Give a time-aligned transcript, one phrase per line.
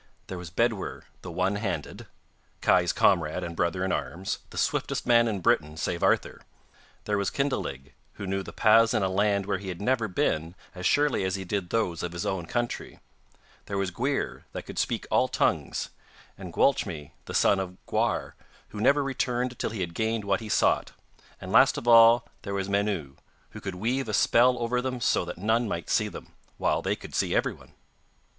[0.25, 2.07] There was Bedwyr the one handed,
[2.61, 6.41] Kai's comrade and brother in arms, the swiftest man in Britain save Arthur;
[7.05, 10.55] there was Kynddelig, who knew the paths in a land where he had never been
[10.73, 12.97] as surely as he did those of his own country;
[13.67, 15.89] there was Gwrhyr, that could speak all tongues;
[16.35, 18.33] and Gwalchmai the son of Gwyar,
[18.69, 20.93] who never returned till he had gained what he sought;
[21.39, 23.17] and last of all there was Menw,
[23.51, 26.95] who could weave a spell over them so that none might see them, while they
[26.95, 27.73] could see everyone.